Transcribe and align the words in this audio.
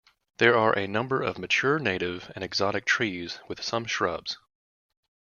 There 0.39 0.57
are 0.57 0.73
a 0.75 0.87
number 0.87 1.21
of 1.21 1.37
mature 1.37 1.77
native 1.77 2.31
and 2.33 2.43
exotic 2.43 2.85
trees 2.85 3.39
with 3.47 3.61
some 3.61 3.85
shrubs. 3.85 4.39